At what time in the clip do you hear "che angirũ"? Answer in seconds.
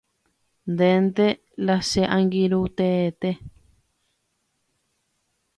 1.89-2.61